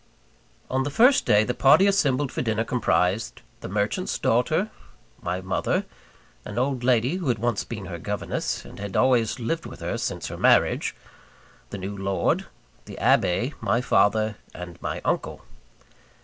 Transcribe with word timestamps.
On 0.67 0.81
the 0.81 0.89
first 0.89 1.27
day, 1.27 1.43
the 1.43 1.53
party 1.53 1.85
assembled 1.85 2.31
for 2.31 2.41
dinner 2.41 2.63
comprised 2.63 3.43
the 3.59 3.69
merchant's 3.69 4.17
daughter, 4.17 4.71
my 5.21 5.41
mother, 5.41 5.85
an 6.43 6.57
old 6.57 6.83
lady 6.83 7.17
who 7.17 7.27
had 7.27 7.37
once 7.37 7.63
been 7.63 7.85
her 7.85 7.99
governess, 7.99 8.65
and 8.65 8.79
had 8.79 8.95
always 8.97 9.37
lived 9.39 9.67
with 9.67 9.79
her 9.81 9.99
since 9.99 10.25
her 10.29 10.37
marriage, 10.37 10.95
the 11.69 11.77
new 11.77 11.95
Lord, 11.95 12.47
the 12.85 12.97
Abbe, 12.97 13.53
my 13.61 13.79
father, 13.79 14.37
and 14.55 14.81
my 14.81 15.01
uncle. 15.05 15.43